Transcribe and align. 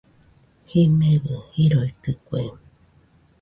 Jimebɨ 0.69 1.35
jiroitɨkue 1.53 2.41